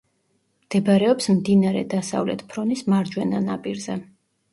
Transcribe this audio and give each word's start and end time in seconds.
მდებარეობს 0.61 1.27
მდინარე 1.35 1.83
დასავლეთ 1.91 2.41
ფრონის 2.53 2.81
მარჯვენა 2.95 3.43
ნაპირზე. 3.45 3.99